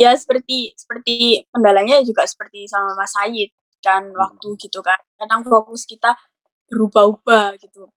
[0.00, 3.52] Ya seperti seperti kendalanya juga seperti sama Mas Said
[3.84, 4.96] dan waktu gitu kan.
[5.20, 6.16] Kadang fokus kita
[6.70, 7.90] berubah-ubah gitu.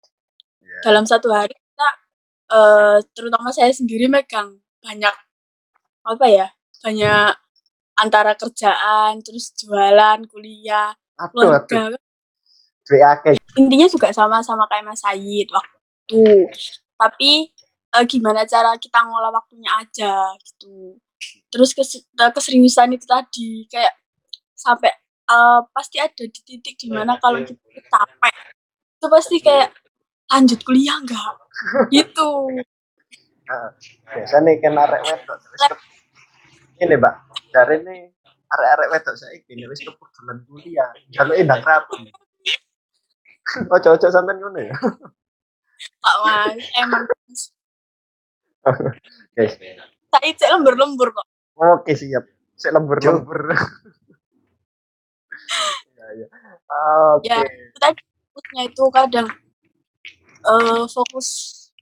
[0.60, 0.80] Ya.
[0.84, 1.90] Dalam satu hari kita
[2.54, 5.16] eh terutama saya sendiri megang banyak
[6.04, 6.48] apa ya?
[6.84, 7.32] Banyak
[7.96, 11.96] antara kerjaan, terus jualan, kuliah, Aduh, keluarga.
[13.56, 16.50] Intinya juga sama-sama kayak Mas Said waktu.
[16.98, 17.32] Tapi
[17.94, 20.98] eh, gimana cara kita ngolah waktunya aja gitu.
[21.54, 23.94] Terus kes- keseriusan itu tadi kayak
[24.58, 24.92] sampai
[25.30, 28.36] eh, pasti ada di titik di mana kalau kita capek
[29.04, 29.76] itu pasti kayak
[30.32, 31.36] lanjut kuliah enggak
[31.92, 32.48] gitu.
[34.16, 35.84] Biasanya kan arek wedok terus ke-
[36.80, 37.16] ini, Mbak.
[37.52, 38.08] Dari ini
[38.48, 40.88] arek-arek wedok saya gini wis kepedulan kuliah.
[41.12, 42.08] Kalau indah rapi.
[43.68, 44.72] Ojo-ojo sampean ngono ya.
[46.00, 47.04] Pak Mas, emang
[49.36, 49.60] Guys,
[50.16, 51.28] Said cek lembur-lembur kok.
[51.60, 52.24] oke siap.
[52.56, 53.52] Saya lembur-lembur.
[55.92, 56.28] ya, ya.
[57.20, 57.28] Oke.
[57.28, 57.44] Ya.
[58.34, 59.28] Fokusnya itu kadang
[60.42, 61.28] eh fokus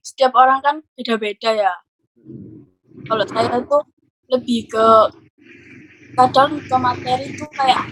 [0.04, 1.72] setiap orang kan beda-beda ya.
[3.08, 3.78] Kalau saya itu
[4.28, 4.86] lebih ke
[6.12, 7.88] kadang ke materi itu kayak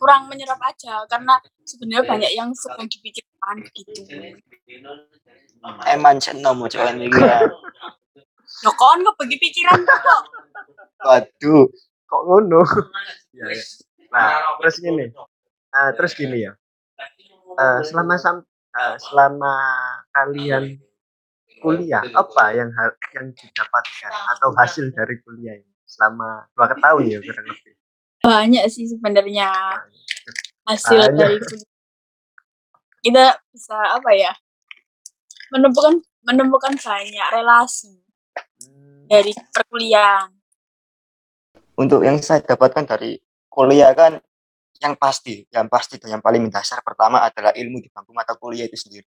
[0.00, 1.36] kurang menyerap aja karena
[1.68, 4.00] sebenarnya banyak yang sedang dipikirkan gitu.
[5.84, 6.16] Eman
[6.56, 7.44] mau coba ini ya.
[8.72, 10.22] Kon kok bagi pikiran kok.
[11.04, 11.68] Waduh.
[12.12, 12.60] kok ngono
[13.32, 13.64] ya, ya.
[14.12, 15.08] nah terus gini
[15.72, 16.52] Ah, terus gini ya.
[17.52, 18.44] Eh, selama sam-
[18.76, 19.54] eh, selama
[20.12, 20.76] kalian
[21.60, 25.72] kuliah apa yang ha- yang didapatkan atau hasil dari kuliah ini?
[25.88, 27.72] Selama dua tahun ya kurang lebih.
[28.22, 29.48] Banyak sih sebenarnya
[30.68, 31.16] hasil Banyak.
[31.16, 31.70] dari kuliah.
[33.02, 34.30] kita bisa apa ya
[35.50, 37.98] menemukan menemukan banyak relasi
[39.10, 40.30] dari perkuliahan.
[41.74, 43.18] Untuk yang saya dapatkan dari
[43.50, 44.22] kuliah kan
[44.82, 48.66] yang pasti, yang pasti dan yang paling mendasar pertama adalah ilmu di bangku mata kuliah
[48.66, 49.06] itu sendiri.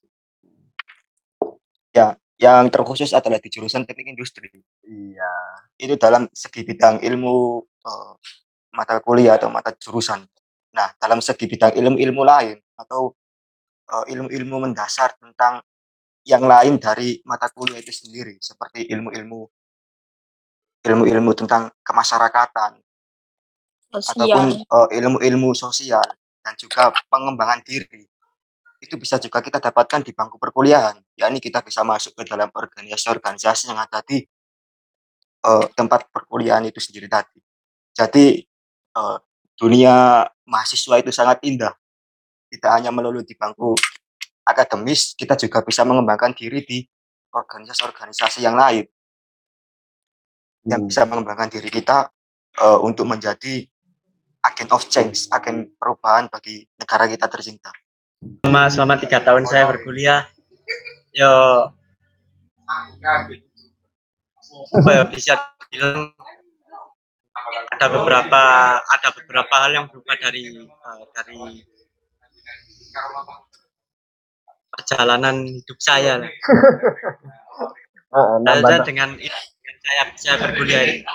[1.93, 4.49] Ya, yang terkhusus adalah di jurusan teknik industri.
[4.89, 5.34] iya
[5.77, 8.13] Itu dalam segi bidang ilmu eh,
[8.73, 10.25] mata kuliah atau mata jurusan.
[10.73, 13.13] Nah, dalam segi bidang ilmu-ilmu lain atau
[13.93, 15.62] eh, ilmu-ilmu mendasar tentang
[16.25, 19.39] yang lain dari mata kuliah itu sendiri seperti ilmu-ilmu
[20.79, 22.79] ilmu-ilmu tentang kemasyarakatan
[23.93, 26.06] ataupun eh, ilmu-ilmu sosial
[26.45, 28.06] dan juga pengembangan diri.
[28.80, 30.95] Itu bisa juga kita dapatkan di bangku perkuliahan.
[31.19, 34.23] Yakni kita bisa masuk ke dalam organisasi-organisasi yang ada di
[35.45, 37.39] eh, tempat perkuliahan itu sendiri tadi.
[37.91, 38.39] Jadi
[38.95, 39.17] eh,
[39.60, 41.75] dunia mahasiswa itu sangat indah.
[42.49, 43.75] Tidak hanya melulu di bangku
[44.47, 46.82] akademis kita juga bisa mengembangkan diri di
[47.30, 48.86] organisasi-organisasi yang lain.
[50.65, 50.89] Yang Hmm.
[50.89, 52.10] bisa mengembangkan diri kita
[52.60, 53.63] eh, untuk menjadi
[54.45, 57.71] agen of change, agen perubahan bagi negara kita tercinta.
[58.43, 60.28] selama selama tiga tahun saya berkuliah
[61.15, 61.71] yo
[64.75, 65.34] apa ya bisa
[65.71, 66.12] bilang
[67.71, 68.43] ada beberapa
[68.84, 71.39] ada beberapa hal yang berubah dari eh, dari
[74.69, 76.19] perjalanan hidup saya.
[78.10, 81.06] Ah, Nah, nambah saya dengan dengan saya saya berkuliah ini.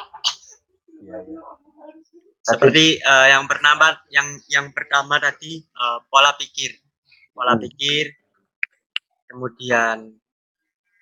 [2.45, 6.77] Seperti eh, yang pertama yang yang pertama tadi eh, pola pikir.
[7.33, 7.65] Pola Hmm.
[7.65, 8.15] pikir
[9.27, 10.15] kemudian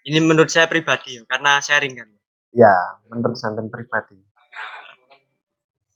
[0.09, 2.09] ini menurut saya pribadi ya, karena sharing kan.
[2.55, 2.75] Ya
[3.11, 4.23] menurut sampean pribadi.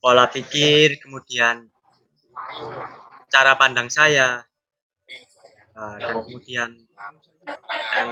[0.03, 1.71] Pola pikir kemudian
[3.31, 4.43] cara pandang saya
[5.79, 6.71] eh, dan kemudian
[7.95, 8.11] yang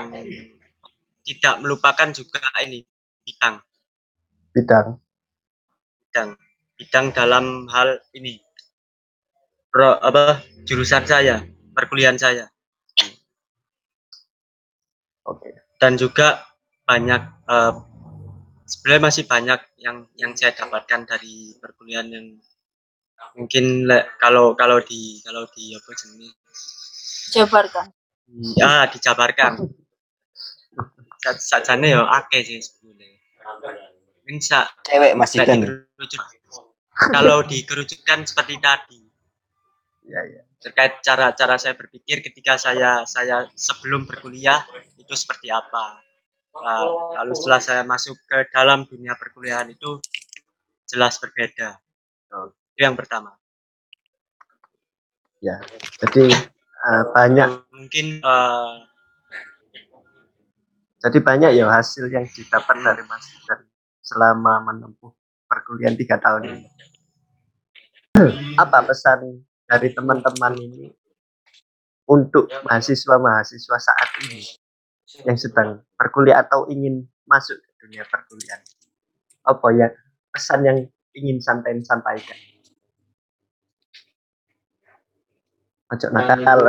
[1.27, 2.79] tidak melupakan juga ini
[3.27, 3.59] bidang.
[4.55, 4.87] Bidang.
[6.07, 6.44] Bidang
[6.75, 8.39] bidang dalam hal ini.
[9.71, 11.43] Pro, apa jurusan saya
[11.75, 12.47] perkuliahan saya.
[15.27, 15.51] Oke.
[15.75, 16.47] Dan juga
[16.87, 17.73] banyak eh,
[18.65, 22.27] sebenarnya masih banyak yang yang saya dapatkan dari perkuliahan yang
[23.35, 26.33] mungkin le- kalau kalau di kalau di apa jenis?
[27.35, 27.87] Jabarkan.
[28.55, 29.59] Ya dijabarkan.
[31.19, 33.19] Sa- sajane ya akeh sih sebenarnya.
[34.25, 35.59] Mungkin sa, Cewek masih kan.
[36.95, 39.03] Kalau dikerucutkan seperti tadi
[40.05, 44.65] ya ya terkait cara-cara saya berpikir ketika saya saya sebelum berkuliah
[44.97, 46.01] itu seperti apa.
[46.55, 50.01] Nah, lalu setelah saya masuk ke dalam dunia perkuliahan itu
[50.89, 51.77] jelas berbeda.
[52.33, 52.49] Oh.
[52.73, 53.37] Itu yang pertama.
[56.01, 56.33] jadi
[56.73, 58.73] eh, banyak Mungkin eh,
[61.05, 63.69] jadi banyak ya hasil yang didapat dari Mas dari
[64.01, 65.13] selama menempuh
[65.45, 66.67] perkuliahan tiga tahun ini.
[68.61, 70.93] Apa pesan dari teman-teman ini
[72.07, 74.45] untuk mahasiswa-mahasiswa saat ini
[75.25, 78.61] yang sedang berkuliah atau ingin masuk ke dunia perkuliahan?
[79.45, 79.87] Apa ya
[80.31, 80.77] pesan yang
[81.15, 82.37] ingin sampai sampaikan?
[85.93, 86.59] Ojo nakal.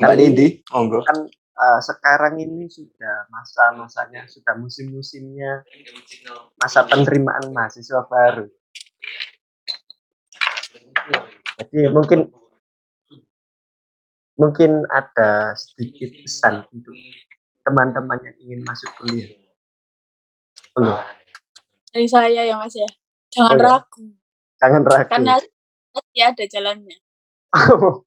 [0.00, 1.02] Kalau di Indi, monggo.
[1.04, 5.64] kan eh, sekarang ini sudah masa-masanya sudah musim-musimnya.
[6.60, 8.46] Masa penerimaan mahasiswa baru.
[11.56, 12.28] Jadi mungkin
[14.36, 16.92] mungkin ada sedikit pesan untuk
[17.64, 19.32] teman-teman yang ingin masuk kuliah.
[20.76, 21.00] Belum.
[21.88, 22.84] dari saya ya mas ya.
[23.32, 23.64] Jangan Oh, ya.
[23.64, 24.04] ragu.
[24.60, 25.08] Jangan ragu.
[25.08, 25.34] Karena
[25.92, 26.96] pasti ada jalannya.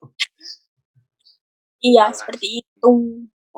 [1.80, 2.91] Iya seperti itu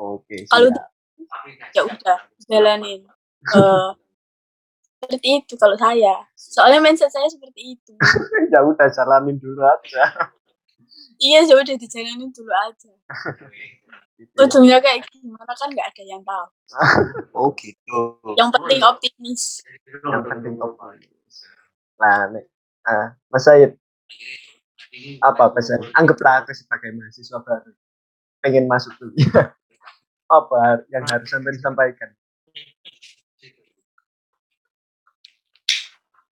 [0.02, 1.74] oke Kalau siap.
[1.74, 3.02] ya udah jalanin.
[3.42, 3.90] Eh,
[5.02, 6.14] seperti itu kalau saya.
[6.38, 7.92] Soalnya mindset saya seperti itu.
[8.54, 10.30] Ya udah jalanin dulu aja.
[11.18, 12.92] Iya ya udah dijalanin dulu aja.
[14.14, 14.30] Gitu.
[14.38, 14.46] Ya.
[14.46, 16.46] ujungnya kayak gimana kan nggak ada yang tahu.
[17.34, 18.22] Oh gitu.
[18.38, 19.66] yang penting optimis.
[19.90, 21.34] Yang penting optimis.
[21.98, 22.44] Nah nek,
[22.86, 23.74] ah, Mas Said
[25.24, 27.72] apa pesan anggaplah aku sebagai mahasiswa baru.
[28.44, 29.50] Pengen masuk kuliah
[30.32, 32.10] apa yang harus sampai disampaikan?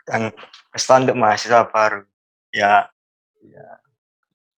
[0.08, 0.24] Yang
[0.72, 2.02] pesan untuk mahasiswa baru.
[2.50, 2.88] Ya.
[3.44, 3.68] Ya.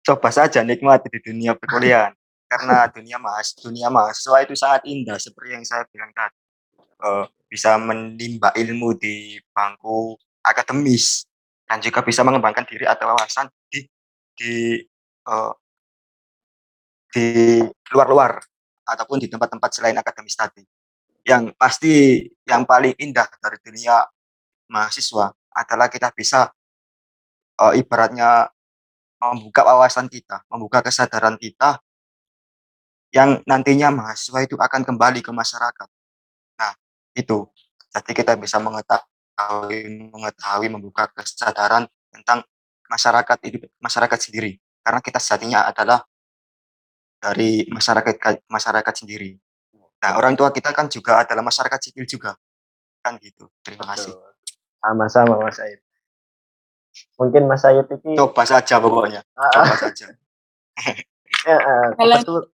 [0.05, 2.12] Coba saja nikmati di dunia perkuliahan.
[2.51, 6.34] Karena dunia mahas dunia mahasiswa itu sangat indah seperti yang saya bilang tadi.
[7.01, 10.14] Eh, bisa menimba ilmu di bangku
[10.45, 11.26] akademis
[11.66, 13.88] dan juga bisa mengembangkan diri atau wawasan di
[14.36, 14.55] di
[15.26, 15.53] eh,
[17.11, 17.26] di
[17.91, 18.49] luar-luar
[18.91, 20.66] ataupun di tempat-tempat selain akademis tadi
[21.24, 24.03] yang pasti yang paling indah dari dunia
[24.72, 26.49] mahasiswa adalah kita bisa
[27.61, 28.49] eh, ibaratnya
[29.20, 31.76] membuka wawasan kita, membuka kesadaran kita
[33.12, 35.88] yang nantinya mahasiswa itu akan kembali ke masyarakat.
[36.57, 36.72] Nah,
[37.12, 37.45] itu.
[37.91, 42.47] Jadi kita bisa mengetahui mengetahui membuka kesadaran tentang
[42.86, 44.57] masyarakat itu masyarakat sendiri.
[44.80, 46.07] Karena kita sejatinya adalah
[47.20, 48.16] dari masyarakat
[48.48, 49.36] masyarakat sendiri.
[50.00, 52.32] Nah, orang tua kita kan juga adalah masyarakat sipil juga.
[53.04, 53.52] Kan gitu.
[53.60, 54.16] Terima kasih.
[54.16, 54.28] Betul.
[54.80, 55.76] sama-sama Mas Said
[57.20, 59.20] mungkin Mas Said ini Coba saja pokoknya.
[59.36, 60.08] Ah, ah, Coba saja.
[61.52, 61.60] eh,
[62.00, 62.48] Kalian- kebetul-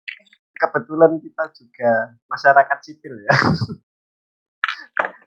[0.56, 1.90] kebetulan kita juga
[2.26, 3.30] masyarakat sipil ya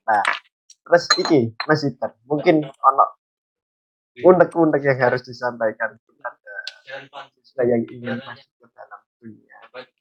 [0.09, 0.23] nah
[0.83, 3.05] terus iki Mas Iban mungkin ono
[4.19, 6.53] unek-unek yang harus disampaikan kepada
[7.37, 8.59] siswa yang ingin masuk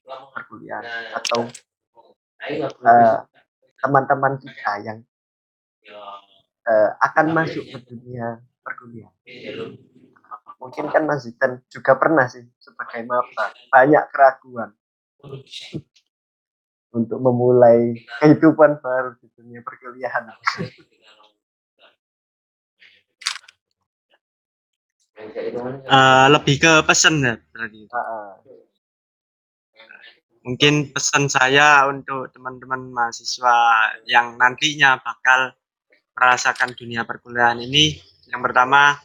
[0.08, 0.84] perkuliahan
[1.16, 1.46] atau
[2.48, 3.18] eh,
[3.78, 4.98] teman-teman kita yang
[6.66, 9.14] eh, akan masuk ke dunia perkuliahan.
[10.58, 13.54] Mungkin kan Mas Zidan juga pernah sih sebagai maba.
[13.70, 14.74] Banyak keraguan.
[16.88, 20.34] Untuk memulai kehidupan baru di dunia perkuliahan.
[25.18, 27.80] Eh, lebih ke pesan ya berarti.
[27.90, 28.38] Ah.
[30.48, 35.52] Mungkin pesan saya untuk teman-teman mahasiswa yang nantinya bakal
[36.16, 38.00] merasakan dunia perkuliahan ini,
[38.32, 38.96] yang pertama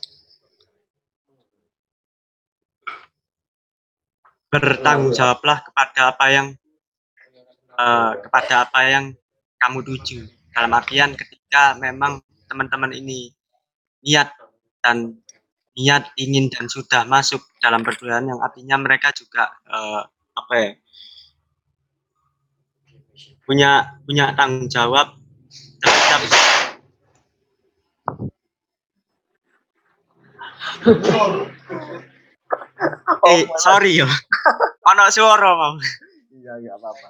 [4.47, 6.47] bertanggung jawablah kepada apa yang
[7.75, 9.05] eh, kepada apa yang
[9.59, 10.23] kamu tuju.
[10.55, 13.35] Dalam artian ketika memang teman-teman ini
[13.99, 14.31] niat
[14.79, 15.19] dan
[15.75, 20.07] niat ingin dan sudah masuk dalam perkuliahan yang artinya mereka juga eh,
[20.39, 20.71] apa ya
[23.43, 23.71] punya
[24.05, 25.07] punya tanggung jawab
[25.79, 26.21] terhadap
[33.23, 34.07] eh malah- sorry ya
[34.83, 35.75] ono suara mau
[36.33, 37.07] Iya, nggak apa-apa.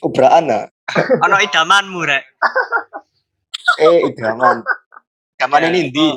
[0.00, 0.64] Kubraan ah.
[1.20, 2.24] ono idamanmu rek
[3.78, 4.64] Eh, idaman.
[5.36, 6.08] Idaman Ya, ini di.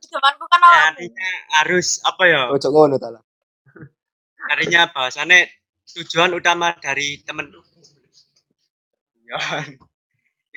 [0.00, 0.88] Temanku kan Ya, awak.
[0.96, 1.28] artinya
[1.60, 3.20] harus apa ya Ojo ngono ta lah.
[4.48, 5.44] artinya bahasanya
[5.98, 7.50] tujuan utama dari temen
[9.30, 9.62] Ya.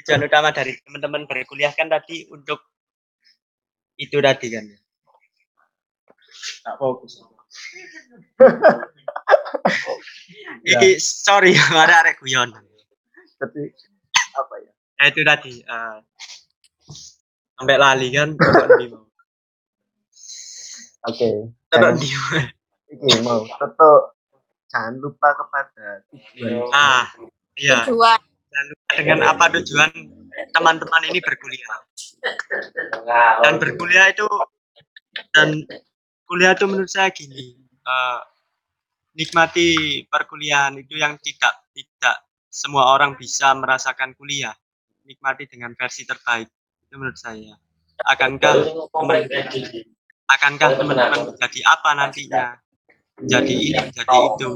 [0.01, 2.57] tujuan utama dari teman-teman berkuliah kan tadi untuk
[4.01, 4.65] itu tadi kan
[6.65, 7.21] tak fokus.
[10.65, 12.49] Iki sorry ada arek guyon
[13.37, 13.63] Jadi
[14.33, 14.71] apa ya?
[14.97, 15.97] ya itu tadi eh,
[17.53, 18.33] sampai lali kan.
[21.03, 21.29] Oke.
[21.69, 23.19] Jangan, di mau.
[23.21, 24.12] mau tetap
[24.73, 26.65] jangan lupa kepada tujuan.
[26.73, 27.05] ah
[27.53, 27.85] iya.
[27.85, 28.19] Tujuan.
[28.53, 28.65] dan
[28.97, 29.89] dengan apa tujuan
[30.53, 31.77] teman-teman ini berkuliah.
[33.45, 34.25] Dan berkuliah itu
[35.33, 35.61] dan
[36.25, 38.19] kuliah itu menurut saya gini eh,
[39.13, 42.17] nikmati perkuliahan itu yang tidak tidak
[42.49, 44.53] semua orang bisa merasakan kuliah.
[45.05, 46.49] Nikmati dengan versi terbaik
[46.89, 47.53] itu menurut saya.
[48.09, 48.53] Akankah
[48.89, 49.17] teman
[50.29, 52.57] akankah teman-teman menjadi apa nantinya
[53.19, 54.51] menjadi ini menjadi itu.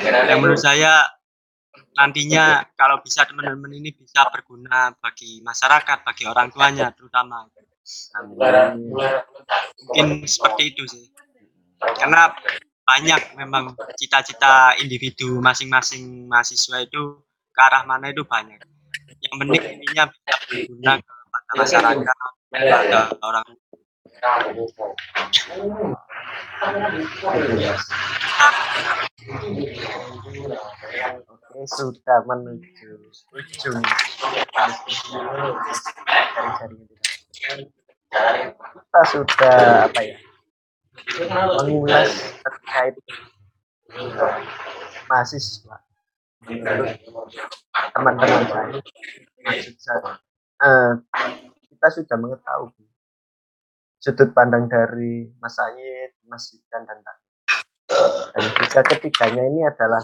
[0.00, 1.06] Yang menurut saya
[1.98, 7.50] nantinya kalau bisa teman-teman ini bisa berguna bagi masyarakat bagi orang tuanya terutama.
[9.86, 11.06] Mungkin seperti itu sih.
[11.80, 12.30] Karena
[12.86, 18.58] banyak memang cita-cita individu masing-masing mahasiswa itu ke arah mana itu banyak.
[19.20, 22.18] Yang penting ininya bisa berguna kepada masyarakat
[22.50, 23.46] kepada orang
[24.20, 24.36] Oke,
[31.64, 33.00] sudah menuju
[33.32, 33.80] ujung.
[38.60, 40.20] Kita sudah apa ya
[41.64, 43.00] mengulas terkait
[45.08, 45.80] mahasiswa.
[47.96, 48.84] Teman-teman saya.
[49.40, 50.20] Maksud saya
[50.60, 50.92] eh,
[51.72, 52.89] kita sudah mengetahui
[54.00, 57.26] sudut pandang dari Mas Sayed, Mas Zidan dan Tati.
[58.30, 60.00] dan juga ketiganya ini adalah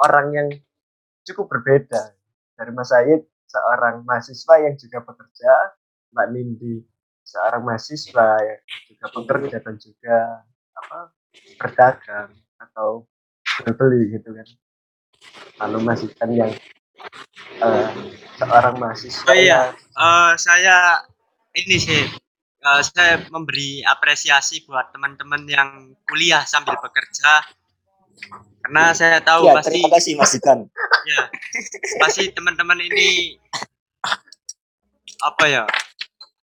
[0.00, 0.48] orang yang
[1.22, 2.14] cukup berbeda
[2.54, 5.52] dari Mas Said seorang mahasiswa yang juga bekerja
[6.10, 6.82] Mbak Nindi
[7.20, 10.18] seorang mahasiswa yang juga bekerja dan juga
[10.74, 10.98] apa
[11.56, 13.04] berdagang atau
[13.60, 14.48] berbeli gitu kan
[15.60, 16.52] lalu Mas Ikan yang
[17.56, 17.86] eh,
[18.36, 19.68] seorang mahasiswa Oh iya.
[19.68, 21.02] yang- Eh, saya
[21.52, 22.02] ini sih
[22.64, 25.70] eh, saya memberi apresiasi buat teman-teman yang
[26.08, 27.44] kuliah sambil bekerja.
[28.64, 30.32] Karena saya tahu Ya, pasti terima kasih Mas
[31.04, 31.22] ya
[32.00, 33.36] pasti teman-teman ini
[35.20, 35.64] apa ya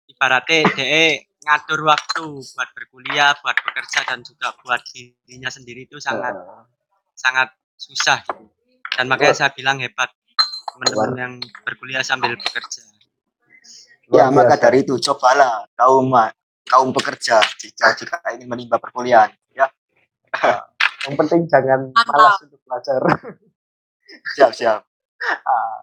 [0.05, 6.38] ibaratnya DE ngatur waktu buat berkuliah buat bekerja dan juga buat dirinya sendiri itu sangat
[6.38, 6.63] eh,
[7.17, 8.22] sangat susah.
[8.22, 8.45] Gitu.
[8.93, 10.13] dan makanya saya bilang hebat
[10.78, 11.34] teman-teman yang
[11.65, 12.86] berkuliah sambil bekerja
[14.12, 14.64] Ya, maka biasa.
[14.68, 16.12] dari itu cobalah kaum
[16.68, 19.32] kaum pekerja jika jika ingin menimba perkuliahan.
[19.55, 19.72] Ya,
[21.07, 22.99] yang penting jangan malas untuk belajar
[24.36, 24.80] siap siap.
[25.47, 25.80] Ah,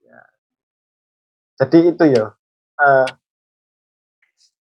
[0.00, 0.20] ya.
[1.60, 2.32] Jadi itu ya,
[2.80, 3.08] eh,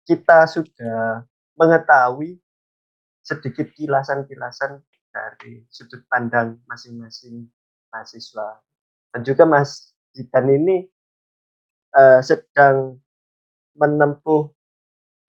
[0.09, 2.41] kita sudah mengetahui
[3.23, 7.47] sedikit kilasan-kilasan dari sudut pandang masing-masing
[7.93, 8.59] mahasiswa.
[9.13, 10.89] Dan juga Mas Jidan ini
[11.93, 12.97] eh, sedang
[13.77, 14.49] menempuh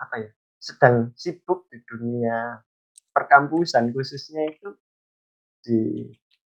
[0.01, 2.61] apa ya, sedang sibuk di dunia
[3.15, 4.75] perkampusan khususnya itu
[5.65, 5.81] di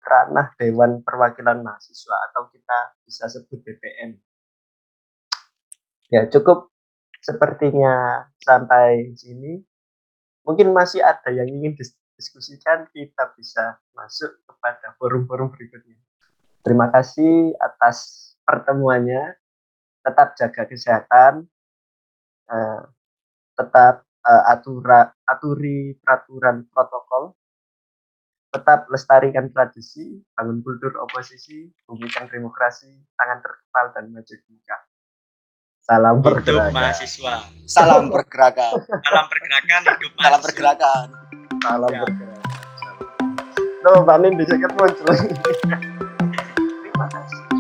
[0.03, 4.19] ranah Dewan Perwakilan Mahasiswa atau kita bisa sebut BPM.
[6.13, 6.73] Ya cukup
[7.23, 9.63] sepertinya sampai sini.
[10.43, 11.79] Mungkin masih ada yang ingin
[12.19, 16.03] diskusikan, kita bisa masuk kepada forum-forum berikutnya.
[16.67, 19.39] Terima kasih atas pertemuannya.
[20.03, 21.47] Tetap jaga kesehatan,
[22.49, 22.83] eh,
[23.55, 27.35] tetap eh, atura, aturi peraturan protokol,
[28.49, 34.83] tetap lestarikan tradisi, bangun kultur oposisi, bumikan demokrasi, tangan terkepal dan maju jingkrak.
[35.81, 36.71] Salam hidup bergerak.
[36.71, 37.35] mahasiswa
[37.65, 38.73] Salam pergerakan.
[39.01, 41.07] dalam pergerakan hidup Salam mahasiswa pergerakan.
[41.59, 42.01] Salam Ya.
[42.01, 42.41] bergerak.
[43.83, 45.07] Loh, Mbak Nindi, saya kan muncul.
[46.83, 47.52] Terima kasih.